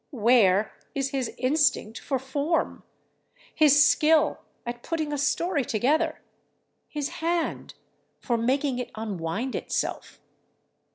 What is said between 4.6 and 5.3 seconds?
at putting a